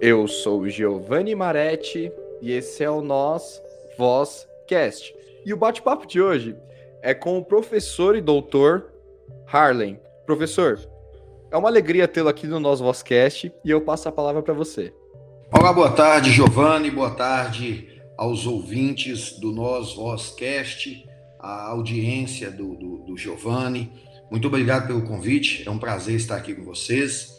[0.00, 3.60] Eu sou Giovanni Maretti e esse é o Nós
[3.98, 5.12] Vozcast.
[5.44, 6.54] E o bate-papo de hoje
[7.02, 8.92] é com o professor e doutor
[9.52, 9.98] Harlem.
[10.24, 10.78] Professor,
[11.50, 14.94] é uma alegria tê-lo aqui no Nós Vozcast e eu passo a palavra para você.
[15.50, 21.04] Olá, boa tarde, Giovanni, boa tarde aos ouvintes do Nós Vozcast,
[21.40, 23.90] a audiência do, do, do Giovanni.
[24.30, 27.37] Muito obrigado pelo convite, é um prazer estar aqui com vocês.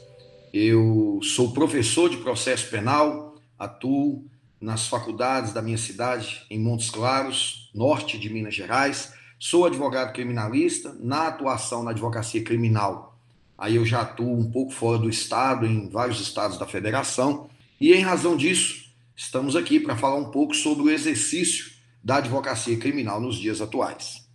[0.54, 4.26] Eu sou professor de processo penal, atuo
[4.60, 9.14] nas faculdades da minha cidade, em Montes Claros, norte de Minas Gerais.
[9.38, 13.16] Sou advogado criminalista, na atuação na advocacia criminal.
[13.58, 17.48] Aí eu já atuo um pouco fora do estado, em vários estados da federação.
[17.80, 21.72] E em razão disso, estamos aqui para falar um pouco sobre o exercício
[22.04, 24.29] da advocacia criminal nos dias atuais.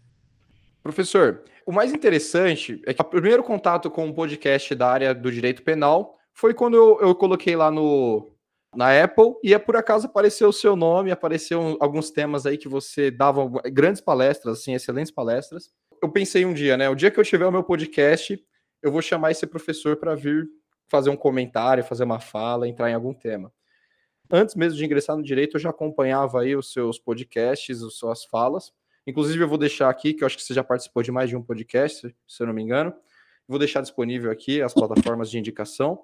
[0.85, 5.33] Professor, o mais interessante é que o primeiro contato com o podcast da área do
[5.33, 8.31] direito penal foi quando eu, eu coloquei lá no,
[8.77, 12.69] na Apple e é por acaso apareceu o seu nome, apareceu alguns temas aí que
[12.69, 15.71] você dava grandes palestras, assim, excelentes palestras.
[16.03, 16.87] Eu pensei um dia, né?
[16.91, 18.39] O dia que eu tiver o meu podcast,
[18.83, 20.47] eu vou chamar esse professor para vir
[20.87, 23.51] fazer um comentário, fazer uma fala, entrar em algum tema.
[24.31, 28.27] Antes mesmo de ingressar no direito, eu já acompanhava aí os seus podcasts, as suas
[28.27, 28.71] falas.
[29.07, 31.37] Inclusive, eu vou deixar aqui, que eu acho que você já participou de mais de
[31.37, 32.93] um podcast, se eu não me engano.
[33.47, 36.01] Vou deixar disponível aqui as plataformas de indicação.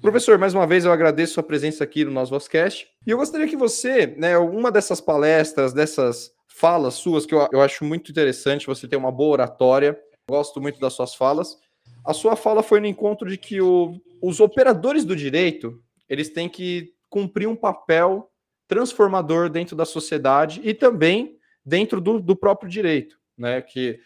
[0.00, 2.88] Professor, mais uma vez eu agradeço a sua presença aqui no nosso Vozcast.
[3.06, 7.60] E eu gostaria que você, né, uma dessas palestras, dessas falas suas, que eu, eu
[7.60, 11.58] acho muito interessante, você tem uma boa oratória, gosto muito das suas falas.
[12.04, 16.48] A sua fala foi no encontro de que o, os operadores do direito, eles têm
[16.48, 18.30] que cumprir um papel
[18.66, 21.37] transformador dentro da sociedade e também
[21.68, 23.60] dentro do, do próprio direito, né?
[23.60, 24.00] Que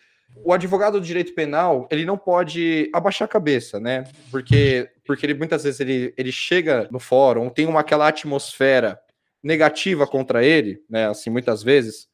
[0.44, 4.04] o advogado do direito penal ele não pode abaixar a cabeça, né?
[4.30, 8.98] Porque, porque ele, muitas vezes ele, ele chega no fórum, tem uma aquela atmosfera
[9.42, 11.08] negativa contra ele, né?
[11.08, 12.10] Assim, muitas vezes.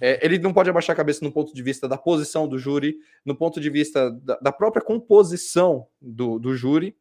[0.00, 2.96] É, ele não pode abaixar a cabeça no ponto de vista da posição do júri,
[3.24, 6.96] no ponto de vista da, da própria composição do, do júri.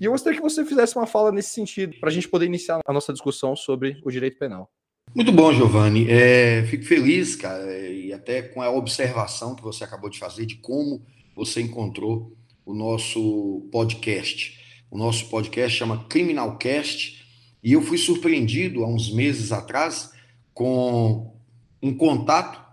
[0.00, 2.80] E eu gostaria que você fizesse uma fala nesse sentido, para a gente poder iniciar
[2.86, 4.70] a nossa discussão sobre o direito penal.
[5.18, 6.08] Muito bom, Giovanni.
[6.08, 10.54] É, fico feliz, cara, e até com a observação que você acabou de fazer de
[10.54, 11.02] como
[11.34, 14.56] você encontrou o nosso podcast.
[14.88, 17.20] O nosso podcast chama Criminalcast,
[17.64, 20.12] e eu fui surpreendido há uns meses atrás
[20.54, 21.34] com
[21.82, 22.64] um contato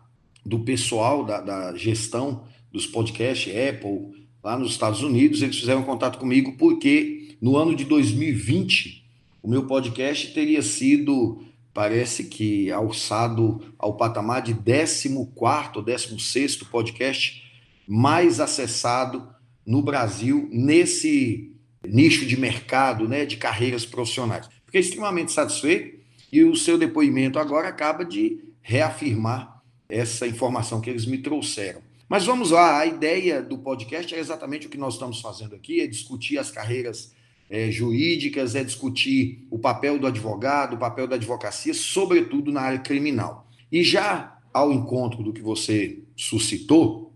[0.45, 5.41] do pessoal da, da gestão dos podcasts Apple lá nos Estados Unidos.
[5.41, 9.03] Eles fizeram contato comigo porque no ano de 2020
[9.41, 11.43] o meu podcast teria sido
[11.75, 17.43] parece que alçado ao patamar de 14º, 16º podcast
[17.85, 19.27] mais acessado
[19.65, 21.53] no Brasil nesse
[21.85, 24.47] nicho de mercado, né, de carreiras profissionais.
[24.65, 25.99] Fiquei extremamente satisfeito
[26.31, 31.81] e o seu depoimento agora acaba de reafirmar essa informação que eles me trouxeram.
[32.07, 35.81] Mas vamos lá, a ideia do podcast é exatamente o que nós estamos fazendo aqui,
[35.81, 37.13] é discutir as carreiras
[37.49, 42.79] é, jurídicas, é discutir o papel do advogado, o papel da advocacia, sobretudo na área
[42.79, 43.47] criminal.
[43.71, 47.11] E já ao encontro do que você suscitou,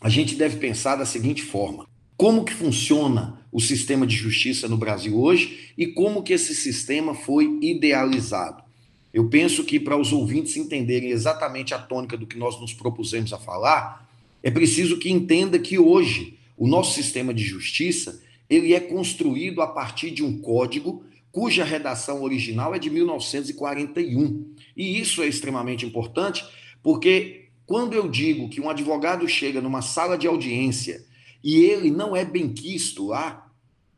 [0.00, 1.86] a gente deve pensar da seguinte forma:
[2.16, 7.14] como que funciona o sistema de justiça no Brasil hoje e como que esse sistema
[7.14, 8.62] foi idealizado.
[9.12, 13.32] Eu penso que para os ouvintes entenderem exatamente a tônica do que nós nos propusemos
[13.32, 14.08] a falar,
[14.42, 19.68] é preciso que entenda que hoje o nosso sistema de justiça ele é construído a
[19.68, 24.52] partir de um código cuja redação original é de 1941.
[24.76, 26.44] E isso é extremamente importante
[26.82, 31.04] porque quando eu digo que um advogado chega numa sala de audiência
[31.42, 33.48] e ele não é benquisto lá,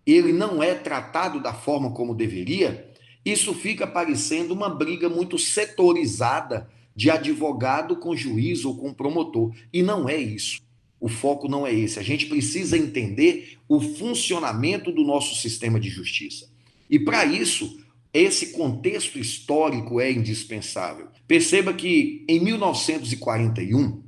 [0.06, 2.92] ele não é tratado da forma como deveria,
[3.24, 9.54] isso fica parecendo uma briga muito setorizada de advogado com juiz ou com promotor.
[9.72, 10.60] E não é isso.
[11.02, 11.98] O foco não é esse.
[11.98, 16.48] A gente precisa entender o funcionamento do nosso sistema de justiça.
[16.88, 17.76] E para isso,
[18.14, 21.08] esse contexto histórico é indispensável.
[21.26, 24.00] Perceba que em 1941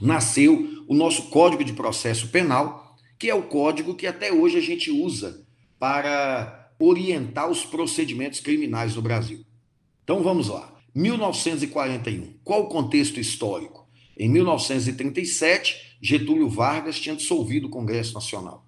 [0.00, 4.62] nasceu o nosso Código de Processo Penal, que é o código que até hoje a
[4.62, 5.44] gente usa
[5.76, 9.44] para orientar os procedimentos criminais no Brasil.
[10.04, 10.72] Então vamos lá.
[10.94, 12.34] 1941.
[12.44, 13.87] Qual o contexto histórico?
[14.18, 18.66] Em 1937, Getúlio Vargas tinha dissolvido o Congresso Nacional.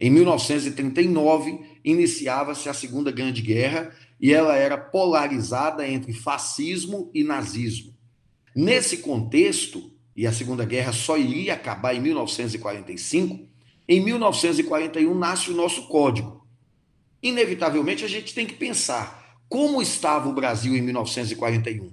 [0.00, 7.94] Em 1939, iniciava-se a Segunda Grande Guerra e ela era polarizada entre fascismo e nazismo.
[8.54, 13.48] Nesse contexto, e a Segunda Guerra só iria acabar em 1945,
[13.88, 16.44] em 1941 nasce o nosso código.
[17.22, 21.90] inevitavelmente a gente tem que pensar como estava o Brasil em 1941.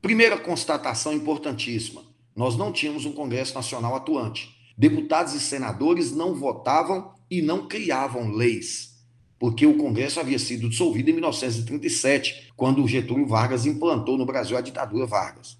[0.00, 2.07] Primeira constatação importantíssima:
[2.38, 4.56] nós não tínhamos um Congresso Nacional atuante.
[4.76, 8.94] Deputados e senadores não votavam e não criavam leis,
[9.40, 14.60] porque o Congresso havia sido dissolvido em 1937, quando Getúlio Vargas implantou no Brasil a
[14.60, 15.58] ditadura Vargas.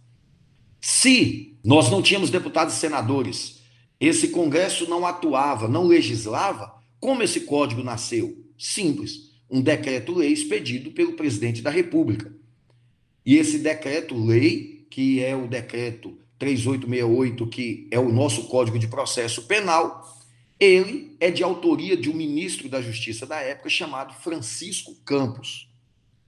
[0.80, 3.60] Se nós não tínhamos deputados e senadores,
[3.98, 8.38] esse Congresso não atuava, não legislava, como esse código nasceu?
[8.56, 12.32] Simples, um decreto-lei expedido pelo presidente da República.
[13.26, 19.42] E esse decreto-lei, que é o decreto 3868, que é o nosso Código de Processo
[19.42, 20.16] Penal,
[20.58, 25.68] ele é de autoria de um ministro da Justiça da época chamado Francisco Campos.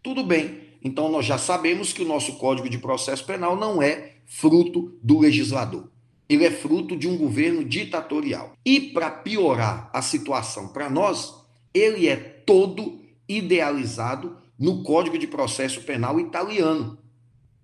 [0.02, 4.16] Tudo bem, então nós já sabemos que o nosso Código de Processo Penal não é
[4.26, 5.88] fruto do legislador.
[6.28, 8.52] Ele é fruto de um governo ditatorial.
[8.64, 11.34] E para piorar a situação para nós,
[11.74, 16.98] ele é todo idealizado no Código de Processo Penal italiano.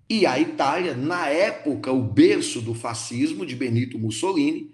[0.09, 4.71] E a Itália, na época, o berço do fascismo de Benito Mussolini,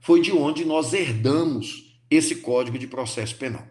[0.00, 3.66] foi de onde nós herdamos esse Código de Processo Penal.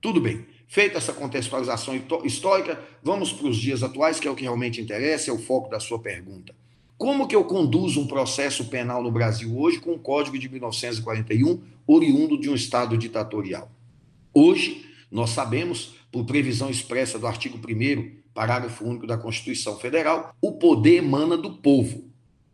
[0.00, 0.44] Tudo bem.
[0.66, 1.94] Feita essa contextualização
[2.24, 5.68] histórica, vamos para os dias atuais, que é o que realmente interessa, é o foco
[5.68, 6.54] da sua pergunta.
[6.96, 11.60] Como que eu conduzo um processo penal no Brasil hoje com o Código de 1941,
[11.86, 13.70] oriundo de um Estado ditatorial?
[14.32, 20.52] Hoje, nós sabemos, por previsão expressa do artigo 1 parágrafo único da Constituição Federal, o
[20.52, 22.04] poder emana do povo,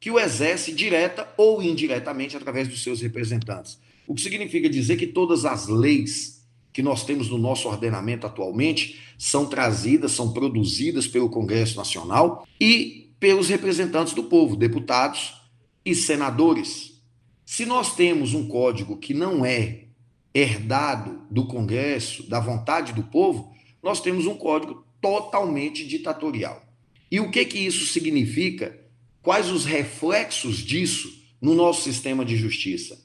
[0.00, 3.78] que o exerce direta ou indiretamente através dos seus representantes.
[4.06, 9.00] O que significa dizer que todas as leis que nós temos no nosso ordenamento atualmente
[9.18, 15.42] são trazidas, são produzidas pelo Congresso Nacional e pelos representantes do povo, deputados
[15.84, 17.02] e senadores.
[17.44, 19.86] Se nós temos um código que não é
[20.32, 23.52] herdado do Congresso, da vontade do povo,
[23.82, 26.64] nós temos um código totalmente ditatorial.
[27.10, 28.78] E o que que isso significa?
[29.22, 32.98] Quais os reflexos disso no nosso sistema de justiça?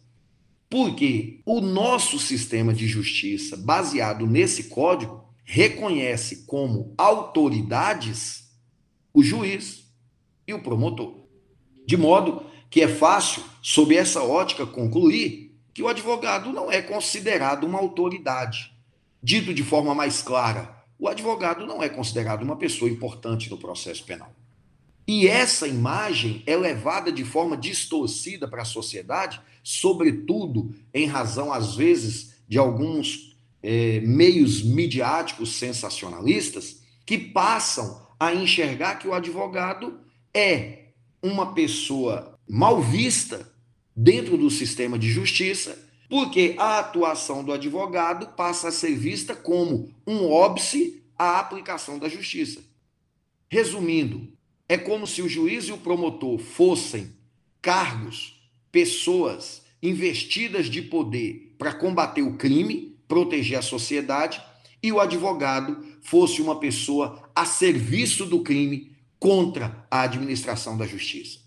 [0.69, 8.44] Porque o nosso sistema de justiça, baseado nesse código, reconhece como autoridades
[9.13, 9.84] o juiz
[10.48, 11.28] e o promotor.
[11.86, 17.66] De modo que é fácil, sob essa ótica, concluir que o advogado não é considerado
[17.66, 18.74] uma autoridade.
[19.22, 24.04] Dito de forma mais clara, o advogado não é considerado uma pessoa importante no processo
[24.04, 24.34] penal.
[25.07, 31.75] E essa imagem é levada de forma distorcida para a sociedade, sobretudo em razão, às
[31.75, 40.00] vezes, de alguns é, meios midiáticos sensacionalistas que passam a enxergar que o advogado
[40.34, 40.86] é
[41.22, 43.51] uma pessoa mal vista
[43.96, 45.83] dentro do sistema de justiça
[46.13, 52.07] porque a atuação do advogado passa a ser vista como um óbice à aplicação da
[52.07, 52.62] justiça.
[53.50, 54.31] Resumindo,
[54.69, 57.12] é como se o juiz e o promotor fossem
[57.60, 64.39] cargos, pessoas investidas de poder para combater o crime, proteger a sociedade,
[64.83, 71.39] e o advogado fosse uma pessoa a serviço do crime contra a administração da justiça.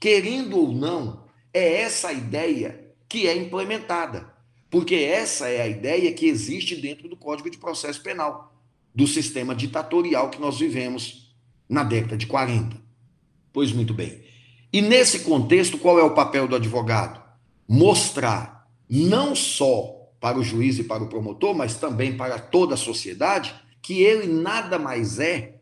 [0.00, 4.32] Querendo ou não, é essa a ideia que é implementada.
[4.70, 8.54] Porque essa é a ideia que existe dentro do Código de Processo Penal,
[8.94, 11.34] do sistema ditatorial que nós vivemos
[11.68, 12.76] na década de 40.
[13.52, 14.22] Pois muito bem.
[14.72, 17.22] E nesse contexto, qual é o papel do advogado?
[17.66, 22.78] Mostrar não só para o juiz e para o promotor, mas também para toda a
[22.78, 25.60] sociedade, que ele nada mais é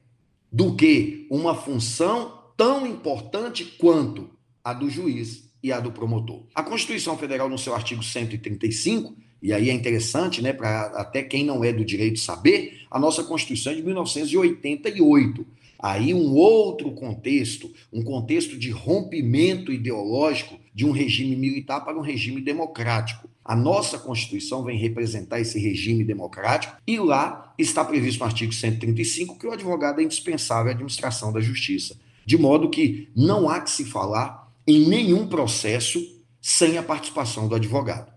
[0.50, 4.30] do que uma função tão importante quanto
[4.64, 6.44] a do juiz e a do promotor.
[6.54, 11.44] A Constituição Federal, no seu artigo 135, e aí é interessante, né, para até quem
[11.44, 15.46] não é do direito saber, a nossa Constituição é de 1988.
[15.78, 22.00] Aí um outro contexto, um contexto de rompimento ideológico de um regime militar para um
[22.00, 23.28] regime democrático.
[23.44, 29.38] A nossa Constituição vem representar esse regime democrático e lá está previsto no artigo 135
[29.38, 31.96] que o advogado é indispensável à administração da justiça.
[32.24, 36.00] De modo que não há que se falar em nenhum processo
[36.40, 38.12] sem a participação do advogado.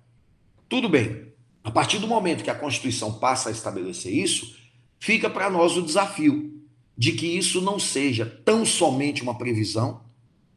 [0.68, 4.56] Tudo bem, a partir do momento que a Constituição passa a estabelecer isso,
[5.00, 6.60] fica para nós o desafio
[6.98, 10.02] de que isso não seja tão somente uma previsão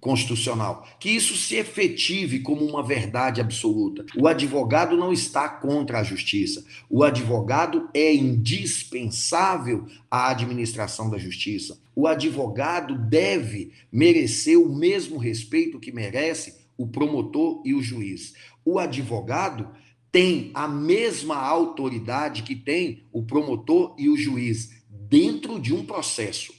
[0.03, 4.05] constitucional, que isso se efetive como uma verdade absoluta.
[4.19, 6.65] O advogado não está contra a justiça.
[6.91, 11.81] O advogado é indispensável à administração da justiça.
[11.95, 18.35] O advogado deve merecer o mesmo respeito que merece o promotor e o juiz.
[18.65, 19.69] O advogado
[20.11, 26.53] tem a mesma autoridade que tem o promotor e o juiz dentro de um processo.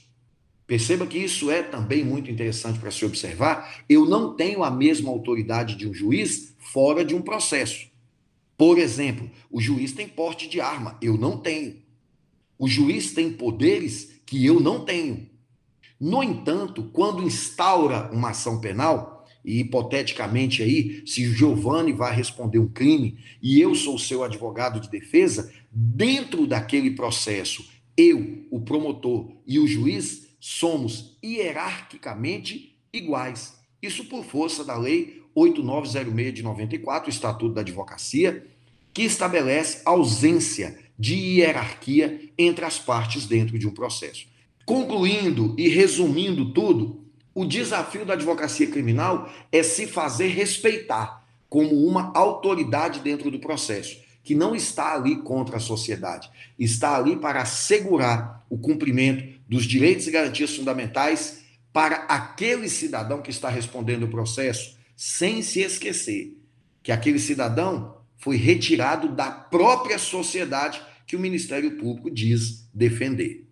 [0.74, 3.84] Perceba que isso é também muito interessante para se observar.
[3.88, 7.86] Eu não tenho a mesma autoridade de um juiz fora de um processo.
[8.56, 11.76] Por exemplo, o juiz tem porte de arma, eu não tenho.
[12.58, 15.30] O juiz tem poderes que eu não tenho.
[16.00, 22.66] No entanto, quando instaura uma ação penal, e hipoteticamente aí, se Giovanni vai responder um
[22.66, 27.64] crime e eu sou seu advogado de defesa, dentro daquele processo,
[27.96, 33.54] eu, o promotor e o juiz somos hierarquicamente iguais.
[33.80, 38.46] Isso por força da lei 8906 de 94, o Estatuto da Advocacia,
[38.92, 44.26] que estabelece ausência de hierarquia entre as partes dentro de um processo.
[44.66, 47.00] Concluindo e resumindo tudo,
[47.34, 53.98] o desafio da advocacia criminal é se fazer respeitar como uma autoridade dentro do processo,
[54.24, 60.06] que não está ali contra a sociedade, está ali para assegurar o cumprimento dos direitos
[60.06, 66.38] e garantias fundamentais para aquele cidadão que está respondendo o processo, sem se esquecer
[66.82, 73.46] que aquele cidadão foi retirado da própria sociedade que o Ministério Público diz defender.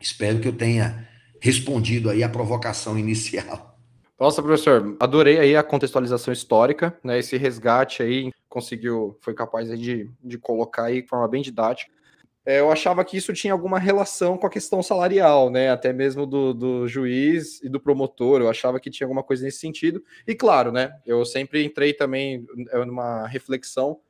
[0.00, 1.08] Espero que eu tenha
[1.40, 3.75] respondido aí a provocação inicial.
[4.18, 7.18] Nossa, professor, adorei aí a contextualização histórica, né?
[7.18, 11.92] Esse resgate aí conseguiu, foi capaz de, de colocar aí de forma bem didática.
[12.46, 15.68] É, eu achava que isso tinha alguma relação com a questão salarial, né?
[15.70, 18.40] Até mesmo do, do juiz e do promotor.
[18.40, 20.02] Eu achava que tinha alguma coisa nesse sentido.
[20.26, 20.98] E claro, né?
[21.04, 22.46] Eu sempre entrei também
[22.86, 24.00] numa reflexão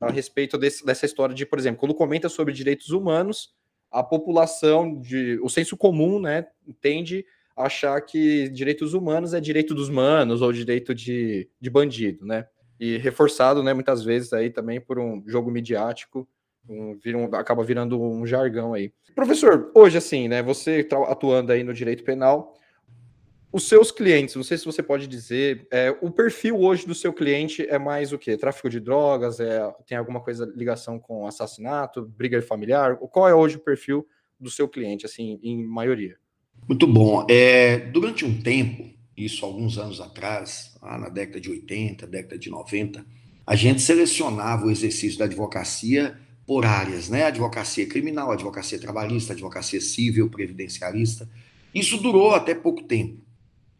[0.00, 3.52] a respeito desse, dessa história de, por exemplo, quando comenta sobre direitos humanos,
[3.90, 6.46] a população, de, o senso comum, né,
[6.80, 7.26] tende
[7.60, 12.46] achar que direitos humanos é direito dos manos ou direito de, de bandido, né?
[12.78, 16.26] E reforçado, né, muitas vezes aí também por um jogo midiático,
[16.68, 18.92] um, um, acaba virando um jargão aí.
[19.14, 22.54] Professor, hoje assim, né, você atuando aí no direito penal,
[23.52, 27.12] os seus clientes, não sei se você pode dizer, é, o perfil hoje do seu
[27.12, 28.36] cliente é mais o quê?
[28.36, 29.40] Tráfico de drogas?
[29.40, 32.96] É, tem alguma coisa ligação com assassinato, briga familiar?
[32.96, 34.06] Qual é hoje o perfil
[34.38, 36.16] do seu cliente, assim, em maioria?
[36.68, 37.26] Muito bom.
[37.28, 43.04] É, durante um tempo, isso alguns anos atrás, na década de 80, década de 90,
[43.46, 47.24] a gente selecionava o exercício da advocacia por áreas, né?
[47.24, 51.28] Advocacia criminal, advocacia trabalhista, advocacia civil, previdenciarista.
[51.74, 53.20] Isso durou até pouco tempo.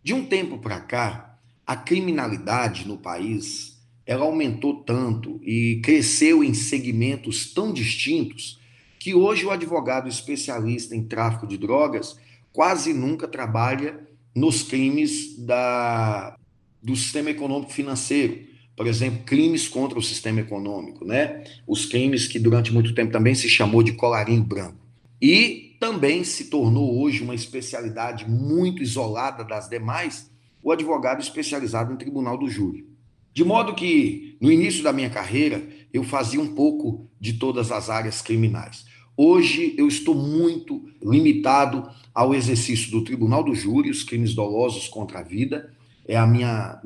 [0.03, 6.53] De um tempo para cá, a criminalidade no país ela aumentou tanto e cresceu em
[6.53, 8.59] segmentos tão distintos
[8.99, 12.19] que hoje o advogado especialista em tráfico de drogas
[12.53, 14.01] quase nunca trabalha
[14.35, 16.37] nos crimes da,
[16.83, 18.49] do sistema econômico financeiro.
[18.77, 21.45] Por exemplo, crimes contra o sistema econômico, né?
[21.67, 24.79] Os crimes que durante muito tempo também se chamou de colarinho branco.
[25.21, 30.31] E também se tornou hoje uma especialidade muito isolada das demais,
[30.63, 32.87] o advogado especializado em tribunal do júri.
[33.33, 37.91] De modo que, no início da minha carreira, eu fazia um pouco de todas as
[37.91, 38.87] áreas criminais.
[39.23, 45.19] Hoje eu estou muito limitado ao exercício do tribunal do júri, os crimes dolosos contra
[45.19, 45.75] a vida,
[46.09, 46.81] é a minha,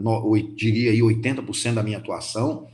[0.57, 2.67] diria aí, 80% da minha atuação.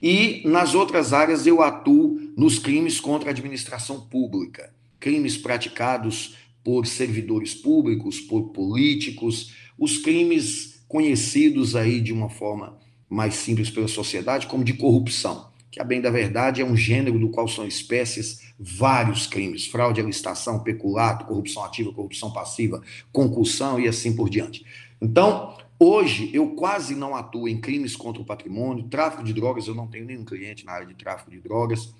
[0.00, 4.72] E nas outras áreas eu atuo nos crimes contra a administração pública.
[5.00, 13.34] Crimes praticados por servidores públicos, por políticos, os crimes conhecidos aí de uma forma mais
[13.34, 17.28] simples pela sociedade como de corrupção, que a bem da verdade é um gênero do
[17.28, 23.86] qual são espécies vários crimes, fraude à licitação, peculato, corrupção ativa, corrupção passiva, concussão e
[23.86, 24.64] assim por diante.
[25.00, 29.74] Então, hoje eu quase não atuo em crimes contra o patrimônio, tráfico de drogas, eu
[29.74, 31.94] não tenho nenhum cliente na área de tráfico de drogas,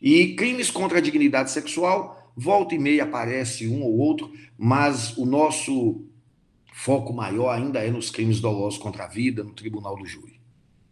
[0.00, 5.26] e crimes contra a dignidade sexual, Volta e meia aparece um ou outro, mas o
[5.26, 6.04] nosso
[6.72, 10.31] foco maior ainda é nos crimes dolosos contra a vida, no tribunal do júri.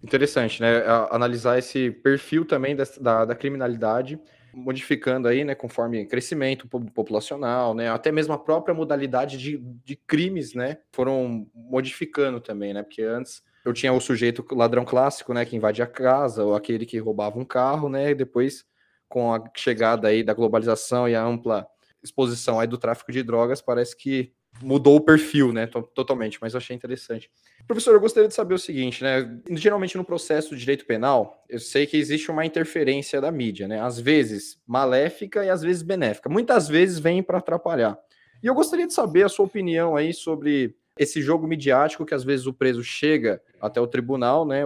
[0.03, 0.83] Interessante, né?
[1.11, 4.19] Analisar esse perfil também da, da criminalidade,
[4.53, 10.55] modificando aí, né, conforme crescimento populacional, né, até mesmo a própria modalidade de, de crimes,
[10.55, 15.55] né, foram modificando também, né, porque antes eu tinha o sujeito ladrão clássico, né, que
[15.55, 18.65] invade a casa, ou aquele que roubava um carro, né, e depois
[19.09, 21.67] com a chegada aí da globalização e a ampla
[22.03, 26.59] exposição aí do tráfico de drogas, parece que mudou o perfil, né, totalmente, mas eu
[26.59, 27.31] achei interessante.
[27.67, 31.59] Professor, eu gostaria de saber o seguinte, né, geralmente no processo de direito penal, eu
[31.59, 36.29] sei que existe uma interferência da mídia, né, às vezes maléfica e às vezes benéfica,
[36.29, 37.99] muitas vezes vem para atrapalhar.
[38.43, 42.25] E eu gostaria de saber a sua opinião aí sobre esse jogo midiático que às
[42.25, 44.63] vezes o preso chega até o tribunal, né,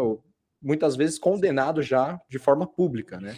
[0.63, 3.37] muitas vezes condenado já de forma pública, né?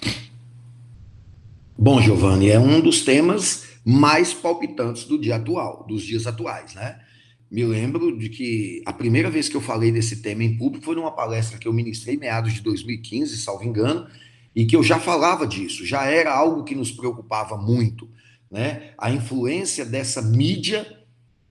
[1.78, 6.98] Bom, Giovanni, é um dos temas mais palpitantes do dia atual, dos dias atuais, né?
[7.50, 10.96] Me lembro de que a primeira vez que eu falei desse tema em público foi
[10.96, 14.06] numa palestra que eu ministrei meados de 2015, salvo engano,
[14.54, 18.08] e que eu já falava disso, já era algo que nos preocupava muito,
[18.50, 18.92] né?
[18.96, 20.86] A influência dessa mídia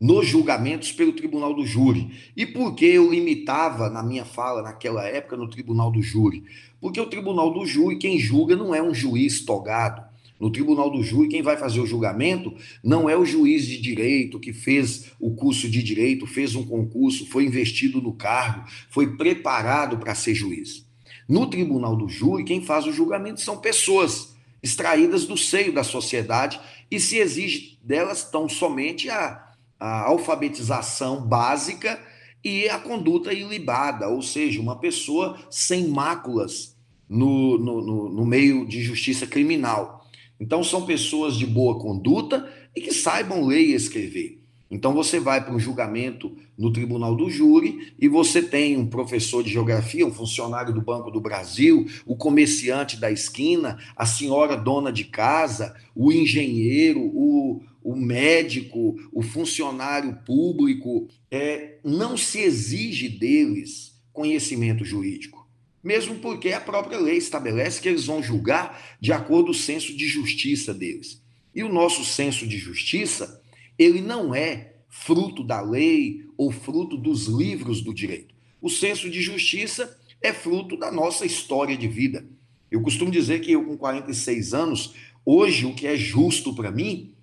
[0.01, 2.31] nos julgamentos pelo tribunal do júri.
[2.35, 6.45] E por que eu limitava na minha fala naquela época no tribunal do júri?
[6.81, 10.14] Porque o tribunal do júri, quem julga não é um juiz togado.
[10.39, 14.39] No tribunal do júri, quem vai fazer o julgamento não é o juiz de direito
[14.39, 19.97] que fez o curso de direito, fez um concurso, foi investido no cargo, foi preparado
[19.97, 20.85] para ser juiz.
[21.27, 26.59] No tribunal do júri, quem faz o julgamento são pessoas extraídas do seio da sociedade
[26.91, 31.99] e se exige delas tão somente a, a alfabetização básica
[32.43, 36.75] e a conduta ilibada, ou seja, uma pessoa sem máculas
[37.09, 40.04] no, no, no, no meio de justiça criminal.
[40.39, 44.41] Então, são pessoas de boa conduta e que saibam ler e escrever.
[44.69, 49.43] Então, você vai para um julgamento no tribunal do júri e você tem um professor
[49.43, 54.91] de geografia, um funcionário do Banco do Brasil, o comerciante da esquina, a senhora dona
[54.91, 61.07] de casa, o engenheiro, o, o médico, o funcionário público.
[61.29, 65.44] É, não se exige deles conhecimento jurídico
[65.85, 69.95] mesmo porque a própria lei estabelece que eles vão julgar de acordo com o senso
[69.95, 71.21] de justiça deles.
[71.53, 73.39] E o nosso senso de justiça,
[73.77, 78.33] ele não é fruto da lei ou fruto dos livros do direito.
[78.59, 82.25] O senso de justiça é fruto da nossa história de vida.
[82.71, 87.13] Eu costumo dizer que eu, com 46 anos, hoje o que é justo para mim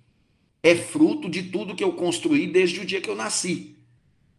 [0.63, 3.75] é fruto de tudo que eu construí desde o dia que eu nasci.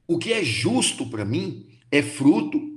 [0.06, 2.73] O que é justo para mim é fruto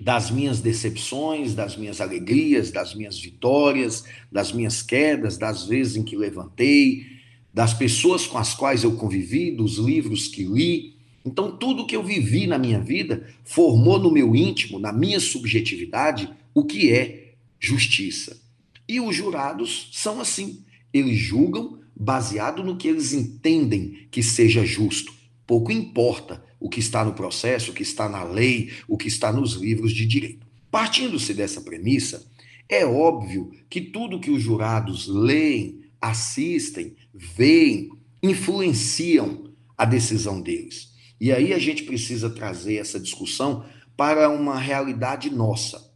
[0.00, 6.02] das minhas decepções, das minhas alegrias, das minhas vitórias, das minhas quedas, das vezes em
[6.02, 7.04] que levantei,
[7.52, 10.96] das pessoas com as quais eu convivi, dos livros que li.
[11.24, 16.30] Então, tudo que eu vivi na minha vida formou no meu íntimo, na minha subjetividade,
[16.54, 18.40] o que é justiça.
[18.88, 20.64] E os jurados são assim.
[20.92, 25.12] Eles julgam baseado no que eles entendem que seja justo.
[25.46, 29.32] Pouco importa o que está no processo, o que está na lei, o que está
[29.32, 30.46] nos livros de direito.
[30.70, 32.24] Partindo-se dessa premissa,
[32.68, 37.90] é óbvio que tudo que os jurados leem, assistem, veem,
[38.22, 40.94] influenciam a decisão deles.
[41.20, 43.64] E aí a gente precisa trazer essa discussão
[43.96, 45.90] para uma realidade nossa.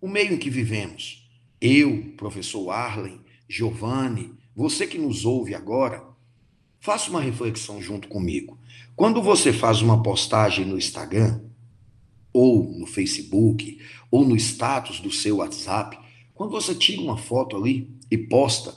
[0.00, 1.28] O meio em que vivemos.
[1.60, 6.04] Eu, professor Arlen, Giovanni, você que nos ouve agora,
[6.88, 8.56] faça uma reflexão junto comigo.
[8.96, 11.38] Quando você faz uma postagem no Instagram,
[12.32, 13.78] ou no Facebook,
[14.10, 15.98] ou no status do seu WhatsApp,
[16.34, 18.74] quando você tira uma foto ali e posta,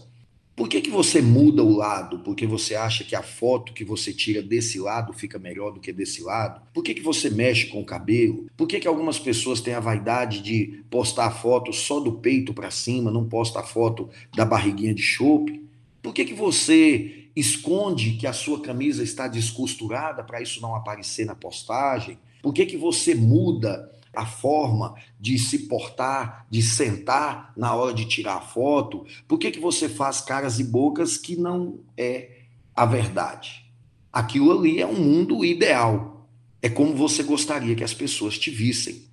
[0.53, 2.19] por que, que você muda o lado?
[2.19, 5.93] Porque você acha que a foto que você tira desse lado fica melhor do que
[5.93, 6.61] desse lado?
[6.73, 8.47] Por que, que você mexe com o cabelo?
[8.57, 12.53] Por que, que algumas pessoas têm a vaidade de postar a foto só do peito
[12.53, 15.61] para cima, não posta a foto da barriguinha de chope?
[16.01, 21.25] Por que, que você esconde que a sua camisa está descosturada para isso não aparecer
[21.25, 22.17] na postagem?
[22.41, 28.05] Por que, que você muda a forma de se portar, de sentar na hora de
[28.05, 29.05] tirar a foto?
[29.27, 32.41] Por que, que você faz caras e bocas que não é
[32.75, 33.65] a verdade?
[34.11, 36.27] Aquilo ali é um mundo ideal.
[36.61, 39.03] É como você gostaria que as pessoas te vissem.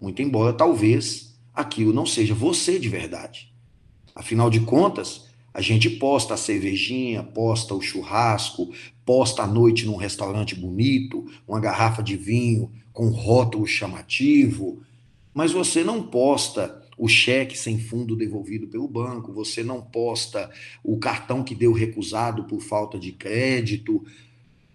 [0.00, 3.52] Muito embora talvez aquilo não seja você de verdade.
[4.14, 8.72] Afinal de contas, a gente posta a cervejinha, posta o churrasco,
[9.06, 14.82] posta a noite num restaurante bonito, uma garrafa de vinho com rótulo chamativo,
[15.32, 20.50] mas você não posta o cheque sem fundo devolvido pelo banco, você não posta
[20.82, 24.04] o cartão que deu recusado por falta de crédito.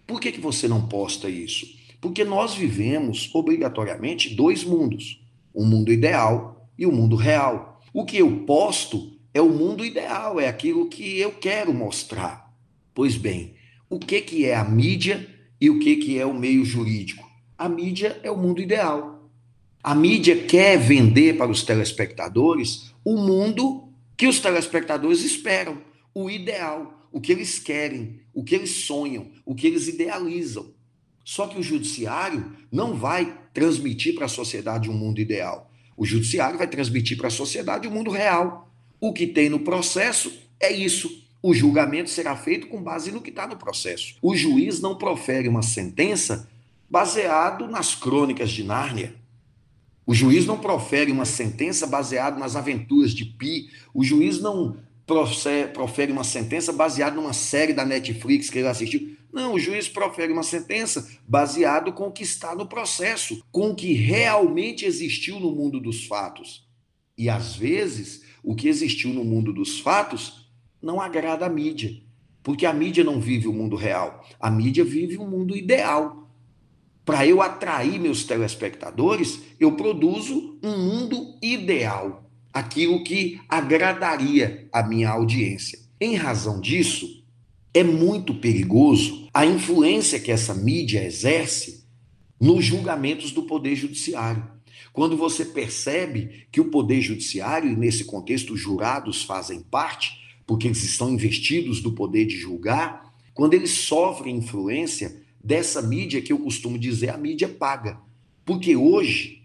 [0.07, 1.77] Por que, que você não posta isso?
[1.99, 5.21] Porque nós vivemos obrigatoriamente dois mundos:
[5.53, 7.81] um mundo ideal e o um mundo real.
[7.93, 12.53] O que eu posto é o mundo ideal, é aquilo que eu quero mostrar.
[12.93, 13.55] Pois bem,
[13.89, 15.27] o que, que é a mídia
[15.59, 17.27] e o que, que é o meio jurídico?
[17.57, 19.29] A mídia é o mundo ideal.
[19.83, 25.81] A mídia quer vender para os telespectadores o mundo que os telespectadores esperam,
[26.13, 30.73] o ideal, o que eles querem, o que eles sonham, o que eles idealizam.
[31.23, 35.71] Só que o judiciário não vai transmitir para a sociedade um mundo ideal.
[35.95, 38.68] O judiciário vai transmitir para a sociedade o um mundo real.
[38.99, 41.23] O que tem no processo é isso.
[41.41, 44.15] O julgamento será feito com base no que está no processo.
[44.21, 46.49] O juiz não profere uma sentença
[46.89, 49.15] baseado nas crônicas de Nárnia.
[50.05, 54.77] O juiz não profere uma sentença baseada nas aventuras de Pi, o juiz não
[55.73, 59.15] profere uma sentença baseada numa série da Netflix que ele assistiu.
[59.31, 63.75] Não, o juiz profere uma sentença baseado com o que está no processo, com o
[63.75, 66.67] que realmente existiu no mundo dos fatos.
[67.15, 70.49] E às vezes, o que existiu no mundo dos fatos
[70.81, 72.01] não agrada à mídia,
[72.41, 76.27] porque a mídia não vive o mundo real, a mídia vive um mundo ideal.
[77.05, 85.11] Para eu atrair meus telespectadores, eu produzo um mundo ideal aquilo que agradaria a minha
[85.11, 85.77] audiência.
[86.01, 87.23] Em razão disso,
[87.71, 91.85] é muito perigoso a influência que essa mídia exerce
[92.41, 94.43] nos julgamentos do Poder Judiciário.
[94.93, 100.67] Quando você percebe que o Poder Judiciário, e nesse contexto os jurados fazem parte, porque
[100.67, 106.39] eles estão investidos do poder de julgar, quando eles sofrem influência dessa mídia que eu
[106.39, 107.99] costumo dizer a mídia paga.
[108.43, 109.39] Porque hoje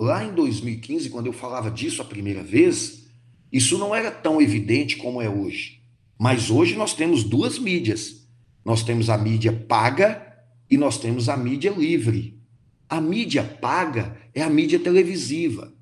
[0.00, 3.06] Lá em 2015, quando eu falava disso a primeira vez,
[3.52, 5.82] isso não era tão evidente como é hoje.
[6.18, 8.26] Mas hoje nós temos duas mídias.
[8.64, 10.26] Nós temos a mídia paga
[10.70, 12.39] e nós temos a mídia livre.
[12.90, 15.72] A mídia paga é a mídia televisiva.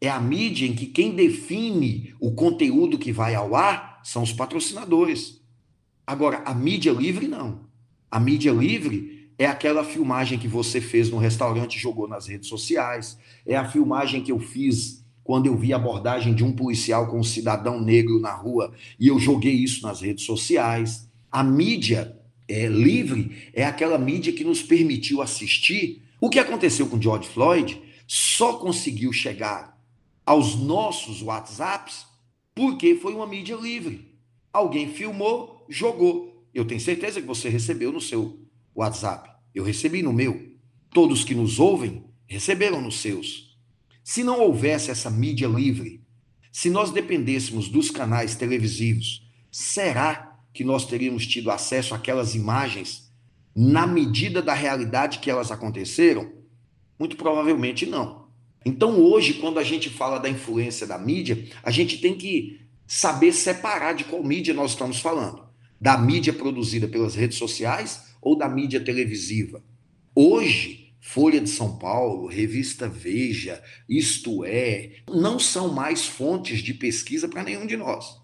[0.00, 4.32] É a mídia em que quem define o conteúdo que vai ao ar são os
[4.32, 5.42] patrocinadores.
[6.06, 7.68] Agora, a mídia livre não.
[8.10, 12.48] A mídia livre é aquela filmagem que você fez no restaurante e jogou nas redes
[12.48, 13.18] sociais.
[13.44, 17.18] É a filmagem que eu fiz quando eu vi a abordagem de um policial com
[17.18, 21.06] um cidadão negro na rua e eu joguei isso nas redes sociais.
[21.30, 22.16] A mídia
[22.48, 26.07] é, livre é aquela mídia que nos permitiu assistir.
[26.20, 29.78] O que aconteceu com George Floyd só conseguiu chegar
[30.26, 32.06] aos nossos WhatsApps
[32.54, 34.18] porque foi uma mídia livre.
[34.52, 36.44] Alguém filmou, jogou.
[36.52, 38.40] Eu tenho certeza que você recebeu no seu
[38.74, 39.30] WhatsApp.
[39.54, 40.52] Eu recebi no meu.
[40.90, 43.56] Todos que nos ouvem receberam nos seus.
[44.02, 46.02] Se não houvesse essa mídia livre,
[46.50, 53.07] se nós dependêssemos dos canais televisivos, será que nós teríamos tido acesso àquelas imagens
[53.60, 56.30] na medida da realidade que elas aconteceram?
[56.96, 58.28] Muito provavelmente não.
[58.64, 63.32] Então, hoje, quando a gente fala da influência da mídia, a gente tem que saber
[63.32, 65.42] separar de qual mídia nós estamos falando.
[65.80, 69.60] Da mídia produzida pelas redes sociais ou da mídia televisiva.
[70.14, 77.26] Hoje, Folha de São Paulo, Revista Veja, Isto É, não são mais fontes de pesquisa
[77.26, 78.20] para nenhum de nós.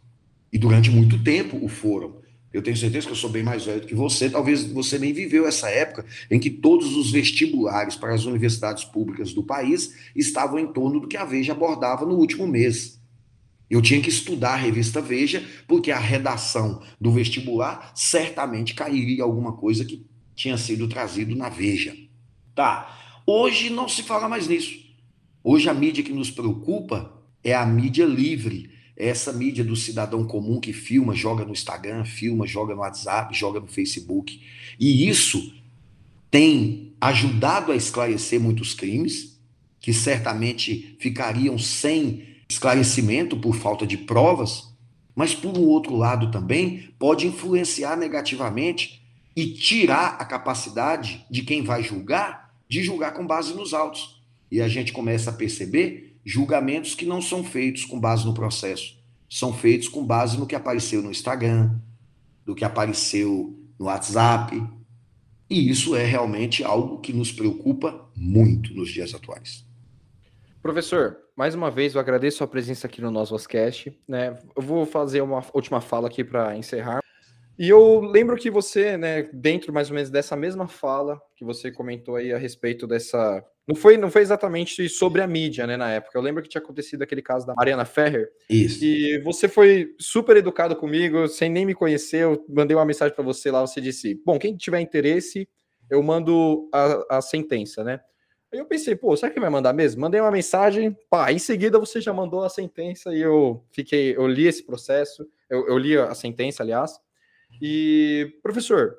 [0.52, 2.22] E durante muito tempo o foram.
[2.54, 5.12] Eu tenho certeza que eu sou bem mais velho do que você, talvez você nem
[5.12, 10.56] viveu essa época em que todos os vestibulares para as universidades públicas do país estavam
[10.60, 13.02] em torno do que a Veja abordava no último mês.
[13.68, 19.54] Eu tinha que estudar a revista Veja, porque a redação do vestibular certamente cairia alguma
[19.54, 21.92] coisa que tinha sido trazido na Veja.
[22.54, 23.20] Tá.
[23.26, 24.78] Hoje não se fala mais nisso.
[25.42, 30.60] Hoje a mídia que nos preocupa é a mídia livre, essa mídia do cidadão comum
[30.60, 34.40] que filma, joga no Instagram, filma, joga no WhatsApp, joga no Facebook.
[34.78, 35.52] E isso
[36.30, 39.40] tem ajudado a esclarecer muitos crimes
[39.80, 44.72] que certamente ficariam sem esclarecimento por falta de provas,
[45.14, 49.02] mas por um outro lado também pode influenciar negativamente
[49.36, 54.20] e tirar a capacidade de quem vai julgar de julgar com base nos autos.
[54.50, 58.98] E a gente começa a perceber julgamentos que não são feitos com base no processo,
[59.28, 61.78] são feitos com base no que apareceu no Instagram,
[62.44, 64.62] do que apareceu no WhatsApp.
[65.50, 69.66] E isso é realmente algo que nos preocupa muito nos dias atuais.
[70.62, 73.94] Professor, mais uma vez eu agradeço a presença aqui no nosso Voscast.
[74.08, 74.38] Né?
[74.56, 77.00] Eu vou fazer uma última fala aqui para encerrar.
[77.58, 81.70] E eu lembro que você, né, dentro mais ou menos dessa mesma fala que você
[81.70, 83.44] comentou aí a respeito dessa.
[83.66, 86.18] Não foi, não foi exatamente sobre a mídia, né, na época.
[86.18, 88.30] Eu lembro que tinha acontecido aquele caso da Mariana Ferrer.
[88.48, 88.84] Isso.
[88.84, 92.24] E você foi super educado comigo, sem nem me conhecer.
[92.24, 93.62] Eu mandei uma mensagem para você lá.
[93.62, 95.48] Você disse: Bom, quem tiver interesse,
[95.90, 98.00] eu mando a, a sentença, né?
[98.52, 100.00] Aí eu pensei, pô, será que vai mandar mesmo?
[100.00, 104.28] Mandei uma mensagem, pá, em seguida você já mandou a sentença e eu fiquei, eu
[104.28, 106.92] li esse processo, eu, eu li a sentença, aliás.
[107.60, 108.94] E, professor,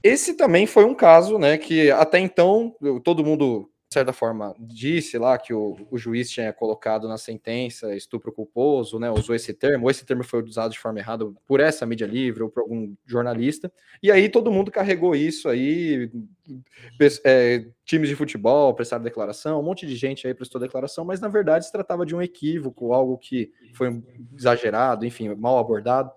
[0.00, 5.36] esse também foi um caso, né, que até então todo mundo certa forma, disse lá
[5.36, 9.10] que o, o, juiz tinha colocado na sentença estupro culposo, né?
[9.10, 12.48] Usou esse termo, esse termo foi usado de forma errada por essa mídia livre ou
[12.48, 13.72] por algum jornalista.
[14.00, 16.08] E aí todo mundo carregou isso aí,
[17.24, 21.28] é, times de futebol prestaram declaração, um monte de gente aí prestou declaração, mas na
[21.28, 24.00] verdade se tratava de um equívoco, algo que foi
[24.38, 26.12] exagerado, enfim, mal abordado.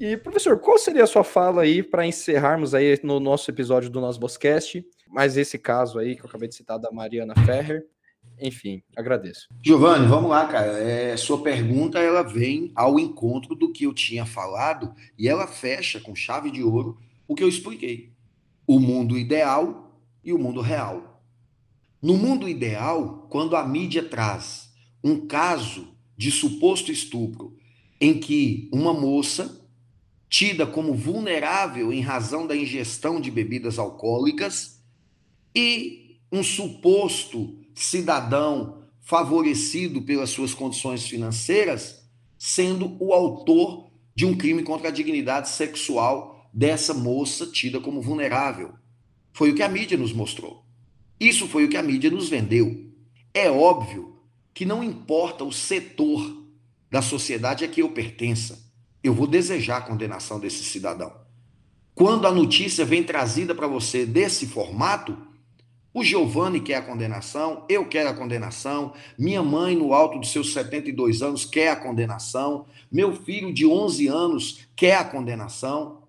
[0.00, 4.00] E, professor, qual seria a sua fala aí para encerrarmos aí no nosso episódio do
[4.00, 4.84] nosso Boscast?
[5.14, 7.86] mais esse caso aí que eu acabei de citar da Mariana Ferrer.
[8.40, 9.46] enfim, agradeço.
[9.64, 10.76] Giovanni, vamos lá, cara.
[10.76, 16.00] É, sua pergunta ela vem ao encontro do que eu tinha falado e ela fecha
[16.00, 18.12] com chave de ouro o que eu expliquei:
[18.66, 21.22] o mundo ideal e o mundo real.
[22.02, 24.68] No mundo ideal, quando a mídia traz
[25.02, 27.56] um caso de suposto estupro
[28.00, 29.63] em que uma moça
[30.36, 34.82] tida como vulnerável em razão da ingestão de bebidas alcoólicas
[35.54, 42.04] e um suposto cidadão favorecido pelas suas condições financeiras
[42.36, 48.72] sendo o autor de um crime contra a dignidade sexual dessa moça tida como vulnerável.
[49.32, 50.64] Foi o que a mídia nos mostrou.
[51.20, 52.90] Isso foi o que a mídia nos vendeu.
[53.32, 54.18] É óbvio
[54.52, 56.44] que não importa o setor
[56.90, 58.63] da sociedade a que eu pertença,
[59.04, 61.12] eu vou desejar a condenação desse cidadão.
[61.94, 65.16] Quando a notícia vem trazida para você desse formato,
[65.92, 70.52] o Giovanni quer a condenação, eu quero a condenação, minha mãe, no alto dos seus
[70.52, 76.02] 72 anos, quer a condenação, meu filho de 11 anos quer a condenação,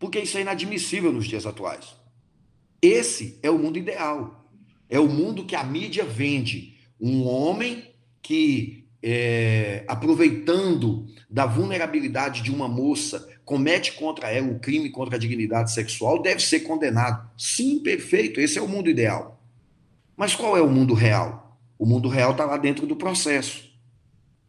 [0.00, 1.94] porque isso é inadmissível nos dias atuais.
[2.82, 4.48] Esse é o mundo ideal.
[4.88, 6.74] É o mundo que a mídia vende.
[7.00, 14.88] Um homem que é, aproveitando da vulnerabilidade de uma moça, comete contra ela um crime
[14.88, 17.30] contra a dignidade sexual, deve ser condenado.
[17.36, 19.44] Sim, perfeito, esse é o mundo ideal.
[20.16, 21.60] Mas qual é o mundo real?
[21.78, 23.70] O mundo real está lá dentro do processo.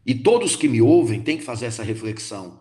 [0.06, 2.60] E todos que me ouvem têm que fazer essa reflexão.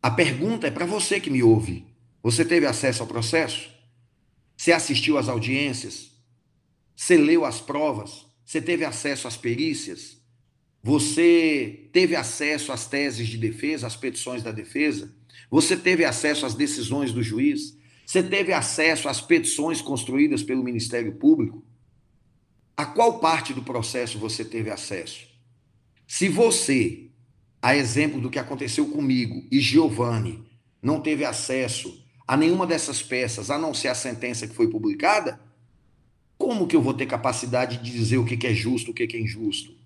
[0.00, 1.84] A pergunta é para você que me ouve:
[2.22, 3.70] você teve acesso ao processo?
[4.56, 6.12] Você assistiu às audiências?
[6.94, 8.24] Você leu as provas?
[8.44, 10.17] Você teve acesso às perícias?
[10.88, 15.14] Você teve acesso às teses de defesa, às petições da defesa?
[15.50, 17.76] Você teve acesso às decisões do juiz?
[18.06, 21.62] Você teve acesso às petições construídas pelo Ministério Público?
[22.74, 25.28] A qual parte do processo você teve acesso?
[26.06, 27.10] Se você,
[27.60, 30.42] a exemplo do que aconteceu comigo e Giovanni,
[30.80, 35.38] não teve acesso a nenhuma dessas peças, a não ser a sentença que foi publicada,
[36.38, 39.20] como que eu vou ter capacidade de dizer o que é justo, o que é
[39.20, 39.77] injusto?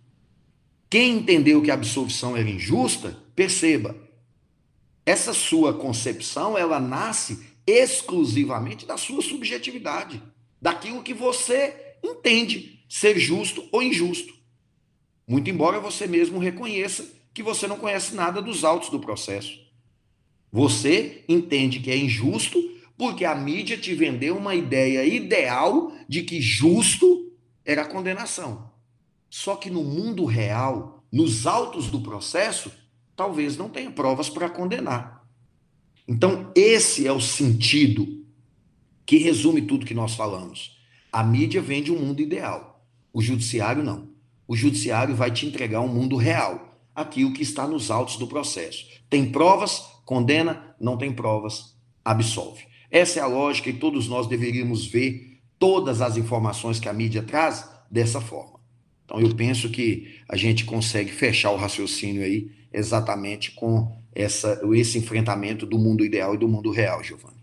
[0.93, 3.97] Quem entendeu que a absolvição era injusta, perceba,
[5.07, 10.23] essa sua concepção, ela nasce exclusivamente da sua subjetividade,
[10.61, 14.35] daquilo que você entende ser justo ou injusto.
[15.27, 19.59] Muito embora você mesmo reconheça que você não conhece nada dos autos do processo.
[20.53, 22.63] Você entende que é injusto
[22.99, 27.33] porque a mídia te vendeu uma ideia ideal de que justo
[27.65, 28.72] era a condenação.
[29.35, 32.71] Só que no mundo real, nos autos do processo,
[33.17, 35.27] talvez não tenha provas para condenar.
[36.07, 38.27] Então, esse é o sentido
[39.07, 40.79] que resume tudo que nós falamos.
[41.11, 44.11] A mídia vende um mundo ideal, o judiciário não.
[44.47, 48.85] O judiciário vai te entregar um mundo real, aquilo que está nos autos do processo.
[49.09, 52.67] Tem provas, condena, não tem provas, absolve.
[52.91, 57.23] Essa é a lógica e todos nós deveríamos ver todas as informações que a mídia
[57.23, 58.62] traz dessa forma.
[59.05, 64.99] Então, eu penso que a gente consegue fechar o raciocínio aí exatamente com essa, esse
[64.99, 67.43] enfrentamento do mundo ideal e do mundo real, Giovanni.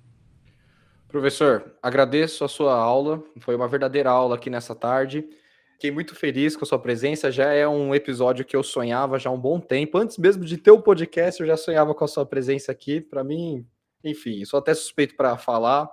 [1.07, 5.27] Professor, agradeço a sua aula, foi uma verdadeira aula aqui nessa tarde.
[5.73, 7.31] Fiquei muito feliz com a sua presença.
[7.31, 9.97] Já é um episódio que eu sonhava já há um bom tempo.
[9.97, 12.99] Antes mesmo de ter o podcast, eu já sonhava com a sua presença aqui.
[12.99, 13.65] Para mim,
[14.03, 15.89] enfim, sou até suspeito para falar.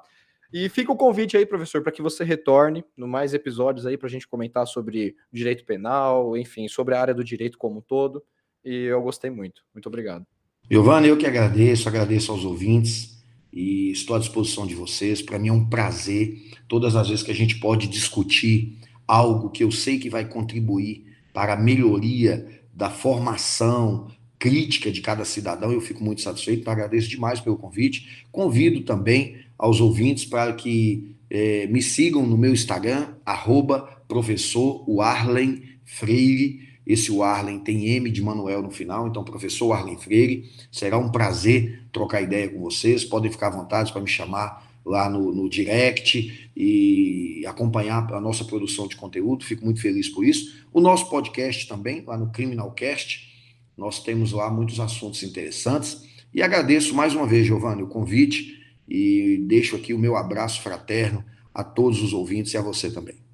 [0.53, 4.07] E fica o convite aí, professor, para que você retorne no mais episódios aí para
[4.07, 8.23] a gente comentar sobre direito penal, enfim, sobre a área do direito como um todo.
[8.65, 9.63] E eu gostei muito.
[9.75, 10.27] Muito obrigado.
[10.71, 15.23] Giovanni, eu que agradeço, agradeço aos ouvintes e estou à disposição de vocês.
[15.23, 19.63] Para mim é um prazer todas as vezes que a gente pode discutir algo que
[19.63, 25.73] eu sei que vai contribuir para a melhoria da formação crítica de cada cidadão.
[25.73, 28.27] Eu fico muito satisfeito, agradeço demais pelo convite.
[28.31, 34.87] Convido também aos ouvintes para que é, me sigam no meu Instagram, arroba professor
[35.85, 36.67] Freire.
[36.87, 40.49] Esse Warlen tem M de Manuel no final, então professor Warlen Freire.
[40.71, 43.05] Será um prazer trocar ideia com vocês.
[43.05, 48.45] Podem ficar à vontade para me chamar lá no, no direct e acompanhar a nossa
[48.45, 49.45] produção de conteúdo.
[49.45, 50.65] Fico muito feliz por isso.
[50.73, 53.35] O nosso podcast também, lá no Criminalcast.
[53.77, 56.05] Nós temos lá muitos assuntos interessantes.
[56.33, 58.57] E agradeço mais uma vez, Giovanni, o convite
[58.89, 63.26] e deixo aqui o meu abraço fraterno a todos os ouvintes e a você também.